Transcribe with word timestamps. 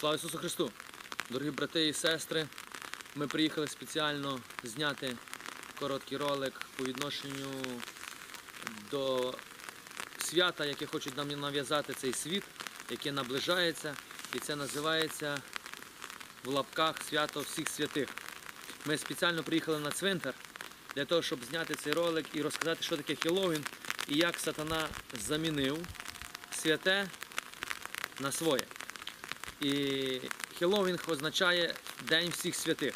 Слава 0.00 0.16
Ісусу 0.16 0.38
Христу! 0.38 0.70
Дорогі 1.30 1.50
брати 1.50 1.88
і 1.88 1.92
сестри, 1.92 2.46
ми 3.14 3.26
приїхали 3.26 3.66
спеціально 3.66 4.40
зняти 4.62 5.16
короткий 5.78 6.18
ролик 6.18 6.60
по 6.76 6.84
відношенню 6.84 7.46
до 8.90 9.34
свята, 10.18 10.64
яке 10.64 10.86
хочуть 10.86 11.16
нам 11.16 11.28
нав'язати 11.28 11.92
цей 11.92 12.12
світ, 12.12 12.42
яке 12.90 13.12
наближається, 13.12 13.96
і 14.34 14.38
це 14.38 14.56
називається 14.56 15.38
в 16.44 16.48
лапках 16.48 17.02
свято 17.08 17.40
всіх 17.40 17.68
святих. 17.68 18.08
Ми 18.84 18.98
спеціально 18.98 19.42
приїхали 19.42 19.78
на 19.78 19.90
цвинтар 19.90 20.34
для 20.96 21.04
того, 21.04 21.22
щоб 21.22 21.44
зняти 21.44 21.74
цей 21.74 21.92
ролик 21.92 22.26
і 22.32 22.42
розказати, 22.42 22.82
що 22.82 22.96
таке 22.96 23.14
Хеллоуін 23.14 23.64
і 24.08 24.16
як 24.16 24.38
сатана 24.38 24.88
замінив 25.12 25.78
святе 26.50 27.08
на 28.20 28.32
своє. 28.32 28.79
І 29.60 30.20
Хеллоуін 30.58 31.04
означає 31.08 31.74
День 32.08 32.28
всіх 32.28 32.54
святих. 32.54 32.94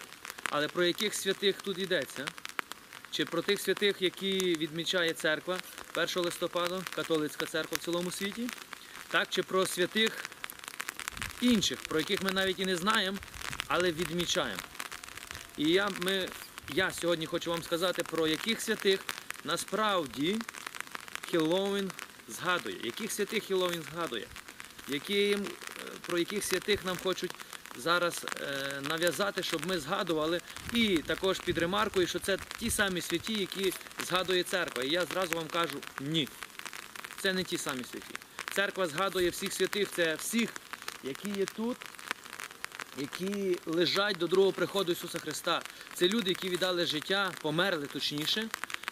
Але 0.51 0.69
про 0.69 0.85
яких 0.85 1.15
святих 1.15 1.63
тут 1.63 1.79
йдеться? 1.79 2.27
Чи 3.11 3.25
про 3.25 3.43
тих 3.43 3.61
святих, 3.61 4.03
які 4.03 4.39
відмічає 4.39 5.13
церква 5.13 5.59
1 5.97 6.25
листопада, 6.25 6.83
католицька 6.95 7.47
церква 7.47 7.79
в 7.81 7.85
цілому 7.85 8.11
світі? 8.11 8.49
Так, 9.09 9.29
чи 9.31 9.43
про 9.43 9.67
святих 9.67 10.25
інших, 11.41 11.81
про 11.81 11.99
яких 11.99 12.23
ми 12.23 12.31
навіть 12.31 12.59
і 12.59 12.65
не 12.65 12.77
знаємо, 12.77 13.19
але 13.69 13.93
відмічаємо. 13.93 14.61
І 15.57 15.69
я, 15.69 15.89
ми, 16.01 16.29
я 16.75 16.91
сьогодні 16.91 17.27
хочу 17.27 17.51
вам 17.51 17.62
сказати, 17.62 18.03
про 18.03 18.27
яких 18.27 18.61
святих 18.61 19.01
насправді 19.45 20.39
Хеллоуін 21.31 21.91
згадує. 22.29 22.77
Яких 22.85 23.12
святих 23.12 23.45
Хеллоуін 23.45 23.83
згадує? 23.93 24.27
Яким, 24.89 25.47
про 26.06 26.19
яких 26.19 26.45
святих 26.45 26.84
нам 26.84 26.97
хочуть 27.02 27.30
зараз 27.77 28.27
е, 28.41 28.81
нав'язати, 28.89 29.42
щоб 29.42 29.67
ми 29.67 29.78
згадували. 29.78 30.41
І 30.72 30.98
також 30.98 31.41
під 31.41 31.59
ремаркою, 31.59 32.06
що 32.06 32.19
це 32.19 32.39
ті 32.59 32.70
самі 32.70 33.00
святі, 33.00 33.34
які 33.34 33.72
згадує 34.06 34.42
церква. 34.42 34.83
І 34.83 34.91
я 34.91 35.05
зразу 35.05 35.34
вам 35.34 35.47
кажу 35.47 35.78
ні. 36.00 36.28
Це 37.20 37.33
не 37.33 37.44
ті 37.44 37.59
самі 37.59 37.84
святі. 37.84 38.14
Церква 38.55 38.86
згадує 38.86 39.31
всіх 39.31 39.53
святих, 39.53 39.89
це 39.97 40.14
всіх, 40.14 40.50
які 41.03 41.28
є 41.28 41.44
тут, 41.44 41.77
які 42.98 43.59
лежать 43.66 44.19
до 44.19 44.27
другого 44.27 44.53
приходу 44.53 44.92
Ісуса 44.92 45.19
Христа. 45.19 45.62
Це 45.94 46.09
люди, 46.09 46.31
які 46.31 46.48
віддали 46.48 46.87
життя, 46.87 47.33
померли 47.42 47.87
точніше, 47.87 48.48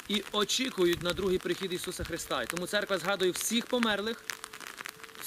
і 0.08 0.24
очікують 0.32 1.02
на 1.02 1.12
другий 1.12 1.38
прихід 1.38 1.72
Ісуса 1.72 2.04
Христа. 2.04 2.42
І 2.42 2.46
тому 2.46 2.66
церква 2.66 2.98
згадує 2.98 3.30
всіх 3.30 3.66
померлих, 3.66 4.24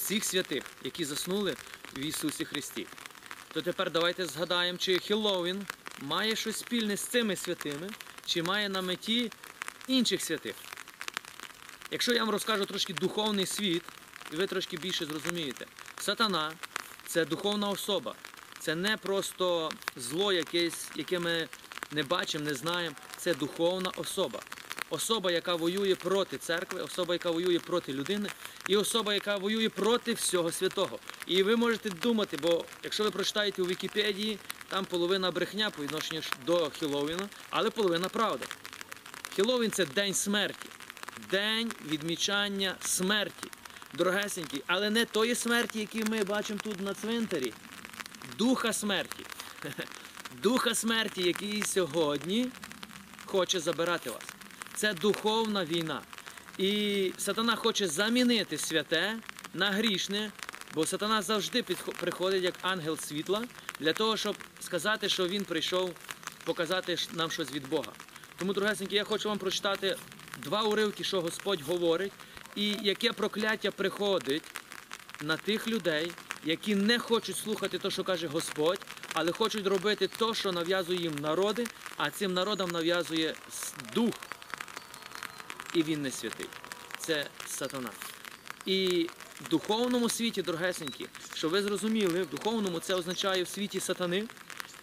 всіх 0.05 0.25
святих, 0.25 0.63
які 0.83 1.05
заснули 1.05 1.55
в 1.97 1.99
Ісусі 1.99 2.45
Христі. 2.45 2.87
То 3.53 3.61
тепер 3.61 3.91
давайте 3.91 4.25
згадаємо, 4.25 4.77
чи 4.77 4.99
Хеллоуін 4.99 5.65
має 6.01 6.35
щось 6.35 6.57
спільне 6.57 6.97
з 6.97 7.01
цими 7.01 7.35
святими, 7.35 7.89
чи 8.25 8.43
має 8.43 8.69
на 8.69 8.81
меті 8.81 9.31
інших 9.87 10.21
святих. 10.21 10.55
Якщо 11.91 12.13
я 12.13 12.19
вам 12.19 12.29
розкажу 12.29 12.65
трошки 12.65 12.93
духовний 12.93 13.45
світ, 13.45 13.83
і 14.33 14.35
ви 14.35 14.47
трошки 14.47 14.77
більше 14.77 15.05
зрозумієте, 15.05 15.65
сатана 15.99 16.53
це 17.07 17.25
духовна 17.25 17.69
особа, 17.69 18.15
це 18.59 18.75
не 18.75 18.97
просто 18.97 19.71
зло 19.95 20.33
якесь, 20.33 20.87
яке 20.95 21.19
ми 21.19 21.47
не 21.91 22.03
бачимо, 22.03 22.45
не 22.45 22.53
знаємо. 22.53 22.95
Це 23.17 23.33
духовна 23.33 23.91
особа. 23.95 24.41
Особа, 24.95 25.31
яка 25.31 25.55
воює 25.55 25.95
проти 25.95 26.37
церкви, 26.37 26.81
особа, 26.81 27.13
яка 27.13 27.31
воює 27.31 27.59
проти 27.59 27.93
людини, 27.93 28.29
і 28.67 28.75
особа, 28.77 29.13
яка 29.13 29.37
воює 29.37 29.69
проти 29.69 30.13
всього 30.13 30.51
святого. 30.51 30.99
І 31.27 31.43
ви 31.43 31.55
можете 31.55 31.89
думати, 31.89 32.37
бо 32.41 32.65
якщо 32.83 33.03
ви 33.03 33.11
прочитаєте 33.11 33.61
у 33.61 33.65
Вікіпедії, 33.65 34.39
там 34.67 34.85
половина 34.85 35.31
брехня 35.31 35.69
по 35.69 35.83
відношенню 35.83 36.21
до 36.45 36.71
Хеллоуіна, 36.79 37.29
але 37.49 37.69
половина 37.69 38.09
правда. 38.09 38.45
Хеллоуін– 39.35 39.71
це 39.71 39.85
день 39.85 40.13
смерті, 40.13 40.69
день 41.31 41.71
відмічання 41.85 42.75
смерті. 42.81 43.49
Дорогесенький, 43.93 44.63
але 44.67 44.89
не 44.89 45.05
тої 45.05 45.35
смерті, 45.35 45.79
які 45.79 46.03
ми 46.03 46.23
бачимо 46.23 46.59
тут 46.63 46.81
на 46.81 46.93
цвинтарі. 46.93 47.53
Духа 48.37 48.73
смерті. 48.73 49.25
Духа 50.41 50.75
смерті, 50.75 51.23
який 51.23 51.63
сьогодні 51.63 52.47
хоче 53.25 53.59
забирати 53.59 54.09
вас. 54.09 54.34
Це 54.75 54.93
духовна 54.93 55.65
війна. 55.65 56.01
І 56.57 57.13
сатана 57.17 57.55
хоче 57.55 57.87
замінити 57.87 58.57
святе 58.57 59.17
на 59.53 59.71
грішне, 59.71 60.31
бо 60.73 60.85
сатана 60.85 61.21
завжди 61.21 61.63
приходить 61.99 62.43
як 62.43 62.53
ангел 62.61 62.97
світла 62.97 63.43
для 63.79 63.93
того, 63.93 64.17
щоб 64.17 64.35
сказати, 64.59 65.09
що 65.09 65.27
він 65.27 65.43
прийшов 65.43 65.91
показати 66.43 66.97
нам 67.13 67.31
щось 67.31 67.51
від 67.51 67.69
Бога. 67.69 67.91
Тому, 68.37 68.53
дорогесенькі, 68.53 68.95
я 68.95 69.03
хочу 69.03 69.29
вам 69.29 69.37
прочитати 69.37 69.97
два 70.37 70.61
уривки, 70.61 71.03
що 71.03 71.21
Господь 71.21 71.61
говорить, 71.61 72.13
і 72.55 72.75
яке 72.81 73.11
прокляття 73.11 73.71
приходить 73.71 74.43
на 75.21 75.37
тих 75.37 75.67
людей, 75.67 76.11
які 76.43 76.75
не 76.75 76.99
хочуть 76.99 77.37
слухати 77.37 77.77
те, 77.77 77.91
що 77.91 78.03
каже 78.03 78.27
Господь, 78.27 78.79
але 79.13 79.31
хочуть 79.31 79.67
робити 79.67 80.07
те, 80.07 80.33
що 80.33 80.51
нав'язує 80.51 80.99
їм 81.01 81.15
народи, 81.15 81.67
а 81.97 82.09
цим 82.09 82.33
народам 82.33 82.69
нав'язує 82.71 83.35
дух. 83.93 84.13
І 85.75 85.83
він 85.83 86.01
не 86.01 86.11
святий. 86.11 86.47
Це 86.97 87.27
сатана. 87.47 87.89
І 88.65 89.09
в 89.41 89.49
духовному 89.49 90.09
світі, 90.09 90.41
дорогесенькі, 90.41 91.07
що 91.33 91.49
ви 91.49 91.61
зрозуміли, 91.61 92.21
в 92.21 92.29
духовному 92.29 92.79
це 92.79 92.95
означає 92.95 93.43
в 93.43 93.47
світі 93.47 93.79
сатани. 93.79 94.23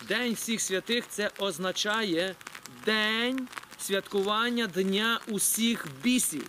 День 0.08 0.34
всіх 0.34 0.60
святих 0.60 1.04
це 1.08 1.30
означає 1.38 2.34
день 2.86 3.48
святкування 3.78 4.66
Дня 4.66 5.20
усіх 5.28 5.86
бісів. 6.02 6.46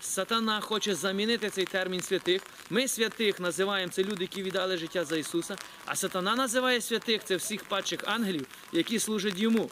Сатана 0.00 0.60
хоче 0.60 0.94
замінити 0.94 1.50
цей 1.50 1.64
термін 1.64 2.00
святих. 2.00 2.42
Ми 2.70 2.88
святих 2.88 3.40
називаємо 3.40 3.92
це 3.92 4.04
люди, 4.04 4.24
які 4.24 4.42
віддали 4.42 4.76
життя 4.76 5.04
за 5.04 5.16
Ісуса, 5.16 5.56
а 5.86 5.96
сатана 5.96 6.36
називає 6.36 6.80
святих 6.80 7.24
це 7.24 7.36
всіх 7.36 7.64
падших 7.64 8.00
ангелів, 8.04 8.46
які 8.72 8.98
служать 8.98 9.38
йому. 9.38 9.70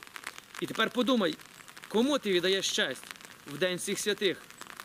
І 0.60 0.66
тепер 0.66 0.90
подумай, 0.90 1.36
кому 1.88 2.18
ти 2.18 2.32
віддаєш 2.32 2.72
честь 2.72 3.17
в 3.54 3.58
День 3.58 3.76
всіх 3.76 3.98
святих? 3.98 4.36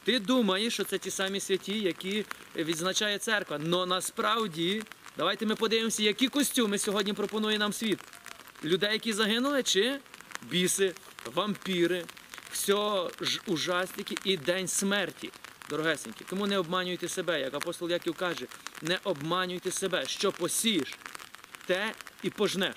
Ти 0.04 0.20
думаєш, 0.20 0.74
що 0.74 0.84
це 0.84 0.98
ті 0.98 1.12
самі 1.12 1.40
святі, 1.40 1.80
які 1.80 2.26
відзначає 2.56 3.18
церква. 3.18 3.58
Но 3.58 3.86
насправді, 3.86 4.84
давайте 5.18 5.46
ми 5.46 5.56
подивимося, 5.56 6.04
які 6.04 6.28
костюми 6.28 6.78
сьогодні 6.78 7.14
пропонує 7.14 7.58
нам 7.58 7.74
світ. 7.74 8.00
Людей, 8.64 8.94
які 8.94 9.14
загинули, 9.14 9.64
чи 9.64 10.00
біси, 10.42 10.94
вампіри, 11.34 12.06
все 12.52 13.10
ж 13.22 13.42
ужасники 13.48 14.16
і 14.24 14.38
день 14.38 14.68
смерті. 14.68 15.32
Дорогесенькі, 15.70 16.26
тому 16.30 16.48
не 16.48 16.58
обманюйте 16.58 17.10
себе, 17.10 17.42
як 17.42 17.54
апостол 17.54 17.90
Яків 17.90 18.14
каже, 18.14 18.46
не 18.82 19.00
обманюйте 19.04 19.72
себе, 19.72 20.06
що 20.08 20.32
посієш, 20.32 20.94
те 21.66 21.94
і 22.24 22.30
пожнеш. 22.30 22.76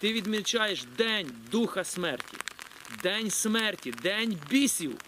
Ти 0.00 0.12
відмічаєш 0.12 0.84
день 0.84 1.32
духа 1.50 1.84
смерті, 1.84 2.36
день 3.02 3.30
смерті, 3.30 3.90
день 4.02 4.38
бісів. 4.50 4.98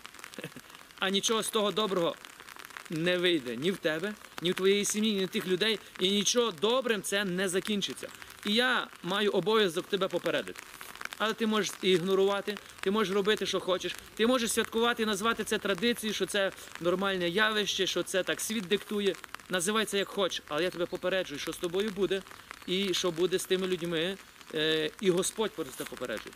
А 1.04 1.10
нічого 1.10 1.42
з 1.42 1.48
того 1.48 1.72
доброго 1.72 2.14
не 2.90 3.18
вийде 3.18 3.56
ні 3.56 3.70
в 3.70 3.76
тебе, 3.76 4.12
ні 4.42 4.52
в 4.52 4.54
твоєї 4.54 4.84
сім'ї, 4.84 5.14
ні 5.14 5.24
в 5.24 5.28
тих 5.28 5.46
людей, 5.46 5.78
і 6.00 6.10
нічого 6.10 6.50
добрим 6.50 7.02
це 7.02 7.24
не 7.24 7.48
закінчиться. 7.48 8.08
І 8.46 8.52
я 8.52 8.86
маю 9.02 9.30
обов'язок 9.30 9.86
тебе 9.86 10.08
попередити. 10.08 10.62
Але 11.18 11.32
ти 11.32 11.46
можеш 11.46 11.72
ігнорувати, 11.82 12.58
ти 12.80 12.90
можеш 12.90 13.14
робити, 13.14 13.46
що 13.46 13.60
хочеш. 13.60 13.94
Ти 14.14 14.26
можеш 14.26 14.52
святкувати 14.52 15.02
і 15.02 15.06
назвати 15.06 15.44
це 15.44 15.58
традицією, 15.58 16.14
що 16.14 16.26
це 16.26 16.52
нормальне 16.80 17.28
явище, 17.28 17.86
що 17.86 18.02
це 18.02 18.22
так 18.22 18.40
світ 18.40 18.68
диктує. 18.68 19.14
Називай 19.48 19.84
це 19.84 19.98
як 19.98 20.08
хочеш, 20.08 20.42
але 20.48 20.62
я 20.62 20.70
тебе 20.70 20.86
попереджую, 20.86 21.40
що 21.40 21.52
з 21.52 21.56
тобою 21.56 21.90
буде, 21.90 22.22
і 22.66 22.94
що 22.94 23.10
буде 23.10 23.38
з 23.38 23.44
тими 23.44 23.66
людьми, 23.66 24.16
е, 24.54 24.90
і 25.00 25.10
Господь 25.10 25.50
про 25.50 25.64
це 25.64 25.84
попереджує. 25.84 26.34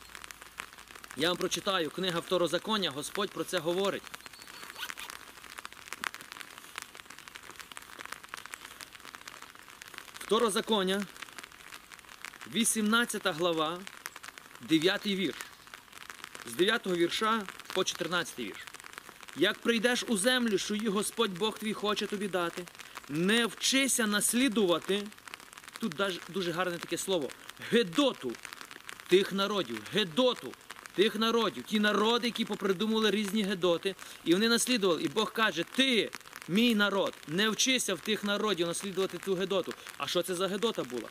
Я 1.16 1.28
вам 1.28 1.36
прочитаю 1.36 1.90
книга 1.90 2.20
Второзаконня, 2.20 2.90
Господь 2.90 3.30
про 3.30 3.44
це 3.44 3.58
говорить. 3.58 4.02
Второзаконня, 10.28 11.02
18 12.54 13.26
глава, 13.26 13.78
9 14.60 15.06
вірш. 15.06 15.36
З 16.46 16.52
9 16.52 16.86
вірша 16.86 17.42
по 17.74 17.84
14 17.84 18.38
вірш. 18.38 18.58
Як 19.36 19.58
прийдеш 19.58 20.04
у 20.08 20.16
землю, 20.16 20.58
що 20.58 20.74
її 20.74 20.88
Господь 20.88 21.38
Бог 21.38 21.58
твій 21.58 21.72
хоче 21.72 22.06
тобі 22.06 22.28
дати, 22.28 22.64
не 23.08 23.46
вчися 23.46 24.06
наслідувати, 24.06 25.02
тут 25.78 25.94
дуже 26.28 26.52
гарне 26.52 26.78
таке 26.78 26.98
слово, 26.98 27.28
гедоту 27.70 28.32
тих 29.06 29.32
народів, 29.32 29.82
гедоту 29.92 30.52
тих 30.94 31.14
народів, 31.14 31.64
ті 31.64 31.80
народи, 31.80 32.26
які 32.26 32.44
попридумували 32.44 33.10
різні 33.10 33.42
гедоти, 33.42 33.94
і 34.24 34.32
вони 34.32 34.48
наслідували. 34.48 35.02
І 35.02 35.08
Бог 35.08 35.32
каже, 35.32 35.64
ти 35.76 36.10
мій 36.48 36.74
народ, 36.74 37.14
не 37.28 37.48
вчися 37.48 37.94
в 37.94 38.00
тих 38.00 38.24
народів 38.24 38.66
наслідувати 38.66 39.18
ту 39.18 39.34
Гедоту. 39.34 39.72
А 39.98 40.06
що 40.06 40.22
це 40.22 40.34
за 40.34 40.48
Гедота 40.48 40.84
була? 40.84 41.08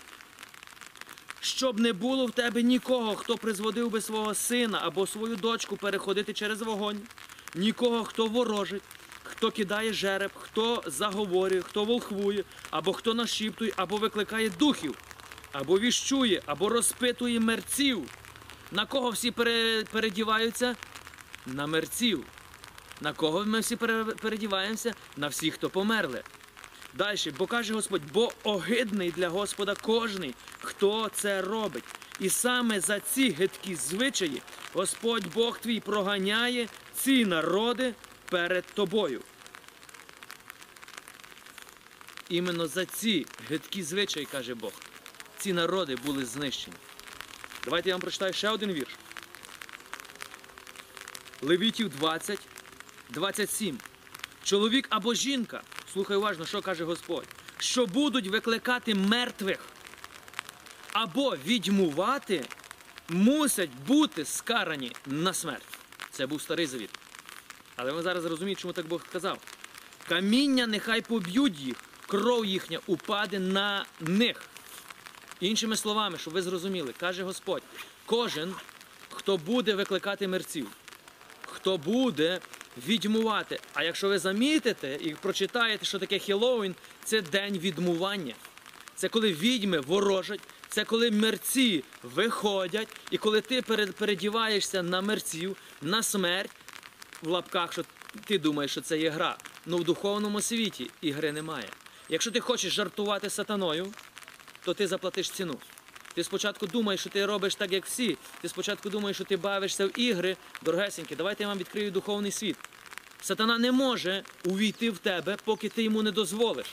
Щоб 1.39 1.79
не 1.79 1.93
було 1.93 2.25
в 2.25 2.31
тебе 2.31 2.63
нікого, 2.63 3.15
хто 3.15 3.37
призводив 3.37 3.89
би 3.89 4.01
свого 4.01 4.33
сина 4.33 4.79
або 4.83 5.07
свою 5.07 5.35
дочку 5.35 5.77
переходити 5.77 6.33
через 6.33 6.61
вогонь, 6.61 6.99
нікого, 7.55 8.03
хто 8.03 8.27
ворожить, 8.27 8.83
хто 9.23 9.51
кидає 9.51 9.93
жереб, 9.93 10.31
хто 10.35 10.83
заговорює, 10.85 11.61
хто 11.61 11.83
волхвує, 11.83 12.43
або 12.69 12.93
хто 12.93 13.13
нашіптує, 13.13 13.73
або 13.75 13.97
викликає 13.97 14.49
духів, 14.49 14.95
або 15.51 15.79
віщує, 15.79 16.41
або 16.45 16.69
розпитує 16.69 17.39
мерців. 17.39 18.09
На 18.71 18.85
кого 18.85 19.09
всі 19.09 19.31
передіваються? 19.91 20.75
На 21.45 21.67
мерців. 21.67 22.25
На 23.01 23.13
кого 23.13 23.45
ми 23.45 23.59
всі 23.59 23.75
передіваємося? 24.21 24.93
На 25.17 25.27
всіх, 25.27 25.53
хто 25.53 25.69
померли. 25.69 26.23
Далі, 26.93 27.33
бо 27.37 27.47
каже 27.47 27.73
Господь, 27.73 28.01
бо 28.13 28.31
огидний 28.43 29.11
для 29.11 29.29
Господа 29.29 29.75
кожний, 29.75 30.35
хто 30.61 31.09
це 31.13 31.41
робить. 31.41 31.83
І 32.19 32.29
саме 32.29 32.79
за 32.79 32.99
ці 32.99 33.29
гидкі 33.29 33.75
звичаї 33.75 34.41
Господь 34.73 35.33
Бог 35.33 35.59
твій 35.59 35.79
проганяє 35.79 36.67
ці 36.95 37.25
народи 37.25 37.93
перед 38.29 38.65
тобою. 38.65 39.21
Іменно 42.29 42.67
за 42.67 42.85
ці 42.85 43.25
гидкі 43.49 43.83
звичаї, 43.83 44.25
каже 44.25 44.55
Бог, 44.55 44.71
ці 45.37 45.53
народи 45.53 45.95
були 45.95 46.25
знищені. 46.25 46.77
Давайте 47.63 47.89
я 47.89 47.95
вам 47.95 48.01
прочитаю 48.01 48.33
ще 48.33 48.49
один 48.49 48.71
вірш. 48.71 48.95
Левітів 51.41 51.89
20, 51.89 52.39
27. 53.09 53.77
Чоловік 54.43 54.87
або 54.89 55.13
жінка, 55.13 55.61
слухай 55.93 56.17
уважно, 56.17 56.45
що 56.45 56.61
каже 56.61 56.83
Господь, 56.83 57.27
що 57.59 57.85
будуть 57.85 58.27
викликати 58.27 58.95
мертвих 58.95 59.59
або 60.93 61.35
відьмувати, 61.45 62.45
мусять 63.09 63.69
бути 63.87 64.25
скарані 64.25 64.91
на 65.05 65.33
смерть. 65.33 65.77
Це 66.11 66.27
був 66.27 66.41
старий 66.41 66.65
завіт. 66.65 66.89
Але 67.75 67.91
ви 67.91 68.01
зараз 68.01 68.25
розумієте, 68.25 68.61
чому 68.61 68.73
так 68.73 68.87
Бог 68.87 69.01
сказав. 69.09 69.39
Каміння 70.09 70.67
нехай 70.67 71.01
поб'ють 71.01 71.59
їх, 71.59 71.75
кров 72.07 72.45
їхня 72.45 72.79
упаде 72.87 73.39
на 73.39 73.85
них. 73.99 74.41
Іншими 75.39 75.77
словами, 75.77 76.17
щоб 76.17 76.33
ви 76.33 76.41
зрозуміли, 76.41 76.93
каже 76.99 77.23
Господь, 77.23 77.63
кожен, 78.05 78.55
хто 79.09 79.37
буде 79.37 79.75
викликати 79.75 80.27
мерців, 80.27 80.67
хто 81.45 81.77
буде 81.77 82.39
відьмувати. 82.87 83.59
А 83.73 83.83
якщо 83.83 84.07
ви 84.09 84.19
замітите 84.19 84.97
і 85.01 85.09
прочитаєте, 85.13 85.85
що 85.85 85.99
таке 85.99 86.19
Хеллоуін, 86.19 86.75
це 87.03 87.21
день 87.21 87.57
відмування. 87.57 88.33
Це 88.95 89.09
коли 89.09 89.33
відьми 89.33 89.79
ворожать, 89.79 90.39
це 90.69 90.83
коли 90.83 91.11
мерці 91.11 91.83
виходять, 92.03 92.87
і 93.11 93.17
коли 93.17 93.41
ти 93.41 93.61
перед- 93.61 93.95
передіваєшся 93.95 94.83
на 94.83 95.01
мерців, 95.01 95.57
на 95.81 96.03
смерть, 96.03 96.51
в 97.21 97.27
лапках, 97.27 97.73
що 97.73 97.83
ти 98.25 98.39
думаєш, 98.39 98.71
що 98.71 98.81
це 98.81 98.97
є 98.97 99.09
гра. 99.09 99.37
Ну 99.65 99.77
в 99.77 99.83
духовному 99.83 100.41
світі 100.41 100.91
ігри 101.01 101.31
немає. 101.31 101.69
Якщо 102.09 102.31
ти 102.31 102.39
хочеш 102.39 102.73
жартувати 102.73 103.29
сатаною, 103.29 103.93
то 104.65 104.73
ти 104.73 104.87
заплатиш 104.87 105.29
ціну. 105.29 105.57
Ти 106.17 106.23
спочатку 106.23 106.67
думаєш, 106.67 107.01
що 107.01 107.09
ти 107.09 107.25
робиш 107.25 107.55
так, 107.55 107.71
як 107.71 107.85
всі. 107.85 108.17
Ти 108.41 108.49
спочатку 108.49 108.89
думаєш, 108.89 109.17
що 109.17 109.23
ти 109.23 109.37
бавишся 109.37 109.85
в 109.85 109.99
ігри. 109.99 110.37
Дорогесенькі, 110.61 111.15
давайте 111.15 111.43
я 111.43 111.47
вам 111.47 111.57
відкрию 111.57 111.91
духовний 111.91 112.31
світ. 112.31 112.55
Сатана 113.21 113.57
не 113.57 113.71
може 113.71 114.23
увійти 114.45 114.89
в 114.89 114.97
тебе, 114.97 115.37
поки 115.43 115.69
ти 115.69 115.83
йому 115.83 116.03
не 116.03 116.11
дозволиш. 116.11 116.67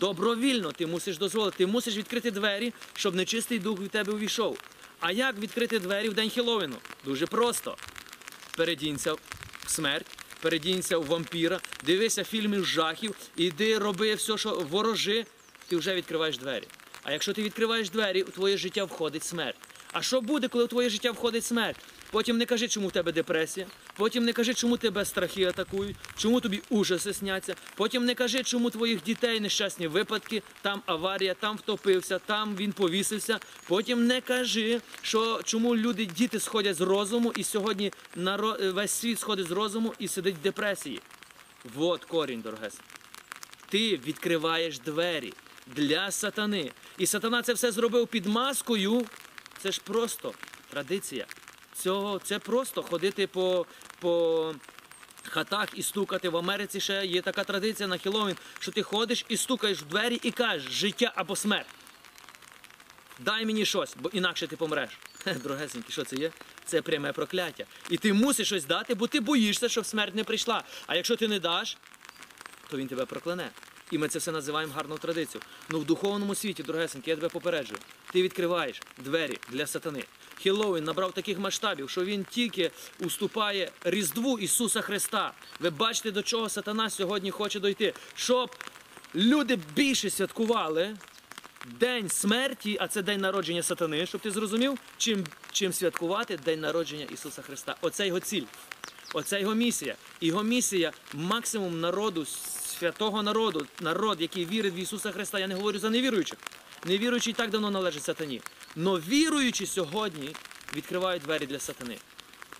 Добровільно 0.00 0.72
ти 0.72 0.86
мусиш 0.86 1.18
дозволити. 1.18 1.56
Ти 1.56 1.66
мусиш 1.66 1.96
відкрити 1.96 2.30
двері, 2.30 2.72
щоб 2.94 3.14
нечистий 3.14 3.58
дух 3.58 3.80
від 3.80 3.90
тебе 3.90 4.12
увійшов. 4.12 4.58
А 5.00 5.12
як 5.12 5.38
відкрити 5.38 5.78
двері 5.78 6.08
в 6.08 6.14
день 6.14 6.30
Хеллоуіну? 6.30 6.76
Дуже 7.04 7.26
просто. 7.26 7.76
Передінься 8.56 9.12
в 9.12 9.20
смерть, 9.66 10.06
передінься 10.40 10.98
в 10.98 11.06
вампіра, 11.06 11.60
дивися 11.84 12.24
фільми 12.24 12.64
жахів, 12.64 13.14
іди 13.36 13.78
роби 13.78 14.14
все, 14.14 14.38
що 14.38 14.50
ворожи, 14.70 15.26
ти 15.68 15.76
вже 15.76 15.94
відкриваєш 15.94 16.38
двері. 16.38 16.66
А 17.02 17.12
якщо 17.12 17.32
ти 17.32 17.42
відкриваєш 17.42 17.90
двері, 17.90 18.22
у 18.22 18.30
твоє 18.30 18.56
життя 18.56 18.84
входить 18.84 19.24
смерть. 19.24 19.56
А 19.92 20.02
що 20.02 20.20
буде, 20.20 20.48
коли 20.48 20.64
у 20.64 20.66
твоє 20.66 20.88
життя 20.90 21.10
входить 21.10 21.44
смерть? 21.44 21.76
Потім 22.10 22.38
не 22.38 22.46
кажи, 22.46 22.68
чому 22.68 22.88
в 22.88 22.92
тебе 22.92 23.12
депресія, 23.12 23.66
потім 23.96 24.24
не 24.24 24.32
кажи, 24.32 24.54
чому 24.54 24.76
тебе 24.76 25.04
страхи 25.04 25.44
атакують, 25.44 25.96
чому 26.16 26.40
тобі 26.40 26.62
ужаси 26.68 27.14
сняться, 27.14 27.54
потім 27.74 28.04
не 28.04 28.14
кажи, 28.14 28.42
чому 28.42 28.70
твоїх 28.70 29.02
дітей 29.02 29.40
нещасні 29.40 29.86
випадки, 29.86 30.42
там 30.62 30.82
аварія, 30.86 31.34
там 31.34 31.56
втопився, 31.56 32.18
там 32.18 32.56
він 32.56 32.72
повісився. 32.72 33.38
Потім 33.68 34.06
не 34.06 34.20
кажи, 34.20 34.80
що 35.02 35.40
чому 35.44 35.76
люди, 35.76 36.06
діти 36.06 36.40
сходять 36.40 36.76
з 36.76 36.80
розуму, 36.80 37.32
і 37.36 37.44
сьогодні 37.44 37.92
наро- 38.16 38.72
весь 38.72 38.90
світ 38.92 39.20
сходить 39.20 39.46
з 39.46 39.50
розуму 39.50 39.94
і 39.98 40.08
сидить 40.08 40.36
в 40.36 40.42
депресії. 40.42 41.00
Вот 41.74 42.04
корінь, 42.04 42.40
дорогес. 42.40 42.74
Ти 43.68 43.96
відкриваєш 43.96 44.78
двері 44.78 45.32
для 45.66 46.10
сатани. 46.10 46.72
І 46.98 47.06
сатана 47.06 47.42
це 47.42 47.52
все 47.52 47.72
зробив 47.72 48.08
під 48.08 48.26
маскою. 48.26 49.06
Це 49.58 49.72
ж 49.72 49.80
просто 49.84 50.34
традиція. 50.70 51.26
Цього, 51.74 52.18
це 52.18 52.38
просто 52.38 52.82
ходити 52.82 53.26
по, 53.26 53.66
по 54.00 54.54
хатах 55.22 55.68
і 55.74 55.82
стукати. 55.82 56.28
В 56.28 56.36
Америці 56.36 56.80
ще 56.80 57.06
є 57.06 57.22
така 57.22 57.44
традиція 57.44 57.88
на 57.88 57.98
Хеллоуін, 57.98 58.36
що 58.58 58.72
ти 58.72 58.82
ходиш 58.82 59.24
і 59.28 59.36
стукаєш 59.36 59.78
в 59.82 59.84
двері 59.86 60.20
і 60.22 60.30
кажеш 60.30 60.72
життя 60.72 61.12
або 61.14 61.36
смерть. 61.36 61.66
Дай 63.18 63.46
мені 63.46 63.64
щось, 63.64 63.96
бо 64.00 64.08
інакше 64.08 64.46
ти 64.46 64.56
помреш. 64.56 64.90
Дорогесенькі, 65.42 65.92
що 65.92 66.04
це 66.04 66.16
є? 66.16 66.30
Це 66.64 66.82
пряме 66.82 67.12
прокляття. 67.12 67.64
І 67.90 67.96
ти 67.96 68.12
мусиш 68.12 68.46
щось 68.46 68.64
дати, 68.64 68.94
бо 68.94 69.06
ти 69.06 69.20
боїшся, 69.20 69.68
щоб 69.68 69.86
смерть 69.86 70.14
не 70.14 70.24
прийшла. 70.24 70.62
А 70.86 70.96
якщо 70.96 71.16
ти 71.16 71.28
не 71.28 71.40
даш, 71.40 71.76
то 72.70 72.76
він 72.76 72.88
тебе 72.88 73.04
прокляне. 73.04 73.50
І 73.90 73.98
ми 73.98 74.08
це 74.08 74.18
все 74.18 74.32
називаємо 74.32 74.72
гарною 74.72 74.98
традицією. 74.98 75.46
Ну 75.68 75.78
в 75.78 75.84
духовному 75.84 76.34
світі, 76.34 76.62
дорогесеньки, 76.62 77.10
я 77.10 77.16
тебе 77.16 77.28
попереджую. 77.28 77.78
Ти 78.12 78.22
відкриваєш 78.22 78.82
двері 78.98 79.38
для 79.50 79.66
сатани. 79.66 80.04
Хеллоуін 80.42 80.84
набрав 80.84 81.12
таких 81.12 81.38
масштабів, 81.38 81.90
що 81.90 82.04
він 82.04 82.24
тільки 82.30 82.70
уступає 83.00 83.72
Різдву 83.84 84.38
Ісуса 84.38 84.80
Христа. 84.80 85.32
Ви 85.60 85.70
бачите, 85.70 86.10
до 86.10 86.22
чого 86.22 86.48
сатана 86.48 86.90
сьогодні 86.90 87.30
хоче 87.30 87.60
дойти. 87.60 87.94
Щоб 88.14 88.50
люди 89.14 89.58
більше 89.74 90.10
святкували 90.10 90.96
День 91.80 92.08
смерті, 92.08 92.76
а 92.80 92.88
це 92.88 93.02
день 93.02 93.20
народження 93.20 93.62
сатани, 93.62 94.06
щоб 94.06 94.20
ти 94.20 94.30
зрозумів, 94.30 94.78
чим, 94.96 95.26
чим 95.52 95.72
святкувати 95.72 96.36
День 96.36 96.60
народження 96.60 97.06
Ісуса 97.12 97.42
Христа. 97.42 97.76
Оце 97.80 98.06
його 98.06 98.20
ціль. 98.20 98.44
Оце 99.14 99.40
його 99.40 99.54
місія. 99.54 99.94
Його 100.20 100.42
місія 100.42 100.92
максимум 101.14 101.80
народу, 101.80 102.26
святого 102.80 103.22
народу, 103.22 103.66
народ, 103.80 104.20
який 104.20 104.44
вірить 104.44 104.74
в 104.74 104.78
Ісуса 104.82 105.12
Христа. 105.12 105.38
Я 105.38 105.46
не 105.46 105.54
говорю 105.54 105.78
за 105.78 105.90
невіруючих. 105.90 106.38
Невіруючий 106.84 107.32
так 107.32 107.50
давно 107.50 107.70
належить 107.70 108.02
сатані. 108.02 108.40
Но 108.76 108.96
віруючі 108.98 109.66
сьогодні 109.66 110.36
відкривають 110.76 111.22
двері 111.22 111.46
для 111.46 111.58
сатани. 111.58 111.96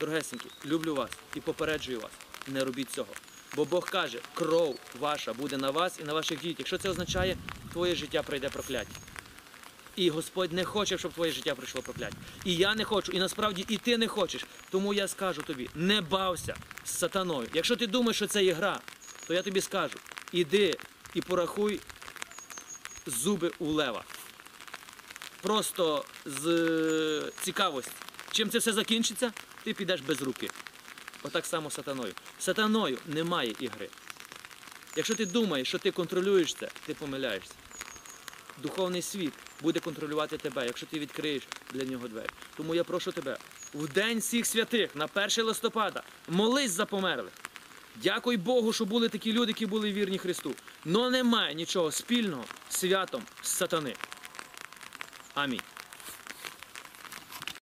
Дорогесенькі, 0.00 0.46
люблю 0.66 0.94
вас 0.94 1.10
і 1.34 1.40
попереджую 1.40 2.00
вас. 2.00 2.10
Не 2.46 2.64
робіть 2.64 2.90
цього. 2.90 3.08
Бо 3.56 3.64
Бог 3.64 3.90
каже, 3.90 4.18
кров 4.34 4.78
ваша 5.00 5.32
буде 5.32 5.56
на 5.56 5.70
вас 5.70 5.98
і 6.00 6.04
на 6.04 6.12
ваших 6.12 6.40
дітях. 6.40 6.66
Що 6.66 6.78
це 6.78 6.90
означає, 6.90 7.36
твоє 7.72 7.94
життя 7.94 8.22
пройде 8.22 8.48
прокляття. 8.48 8.94
І 9.96 10.10
Господь 10.10 10.52
не 10.52 10.64
хоче, 10.64 10.98
щоб 10.98 11.12
твоє 11.12 11.32
життя 11.32 11.54
пройшло 11.54 11.82
прокляття. 11.82 12.16
І 12.44 12.54
я 12.54 12.74
не 12.74 12.84
хочу, 12.84 13.12
і 13.12 13.18
насправді 13.18 13.64
і 13.68 13.76
ти 13.76 13.98
не 13.98 14.08
хочеш. 14.08 14.46
Тому 14.70 14.94
я 14.94 15.08
скажу 15.08 15.42
тобі: 15.42 15.70
не 15.74 16.00
бався 16.00 16.54
з 16.84 16.90
сатаною. 16.90 17.48
Якщо 17.54 17.76
ти 17.76 17.86
думаєш, 17.86 18.16
що 18.16 18.26
це 18.26 18.44
є 18.44 18.52
гра, 18.52 18.80
то 19.26 19.34
я 19.34 19.42
тобі 19.42 19.60
скажу: 19.60 19.94
іди 20.32 20.78
і 21.14 21.20
порахуй 21.20 21.80
зуби 23.06 23.52
у 23.58 23.66
лева. 23.66 24.04
Просто 25.42 26.04
з 26.24 26.46
е, 26.46 27.32
цікавості. 27.42 27.92
Чим 28.32 28.50
це 28.50 28.58
все 28.58 28.72
закінчиться, 28.72 29.32
ти 29.64 29.74
підеш 29.74 30.00
без 30.00 30.22
руки. 30.22 30.50
Отак 31.22 31.46
само 31.46 31.70
сатаною. 31.70 32.12
Сатаною 32.38 32.98
немає 33.06 33.54
ігри. 33.60 33.88
Якщо 34.96 35.14
ти 35.14 35.26
думаєш, 35.26 35.68
що 35.68 35.78
ти 35.78 35.90
контролюєш 35.90 36.54
це, 36.54 36.68
ти 36.86 36.94
помиляєшся. 36.94 37.54
Духовний 38.62 39.02
світ 39.02 39.32
буде 39.62 39.80
контролювати 39.80 40.36
тебе, 40.38 40.66
якщо 40.66 40.86
ти 40.86 40.98
відкриєш 40.98 41.42
для 41.72 41.84
нього 41.84 42.08
двері. 42.08 42.30
Тому 42.56 42.74
я 42.74 42.84
прошу 42.84 43.12
тебе, 43.12 43.38
в 43.74 43.88
день 43.88 44.18
всіх 44.18 44.46
святих, 44.46 44.96
на 44.96 45.08
1 45.14 45.44
листопада, 45.44 46.02
молись 46.28 46.70
за 46.70 46.86
померлих. 46.86 47.32
Дякуй 47.96 48.36
Богу, 48.36 48.72
що 48.72 48.84
були 48.84 49.08
такі 49.08 49.32
люди, 49.32 49.50
які 49.50 49.66
були 49.66 49.92
вірні 49.92 50.18
Христу. 50.18 50.54
Но 50.84 51.10
немає 51.10 51.54
нічого 51.54 51.92
спільного 51.92 52.44
з 52.68 52.76
святом 52.76 53.22
з 53.42 53.48
сатани. 53.48 53.94
Амінь. 55.34 55.60